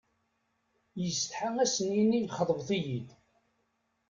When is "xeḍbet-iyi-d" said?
2.37-3.07